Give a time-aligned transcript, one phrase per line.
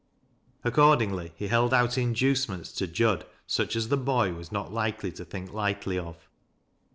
[0.63, 5.11] Accordingly, he held out in ducements to Jud such as the boy was not likely
[5.11, 6.27] to think lightly of.